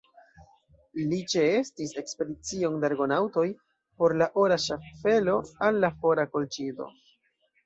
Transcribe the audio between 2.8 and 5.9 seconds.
de Argonaŭtoj por la ora ŝaffelo al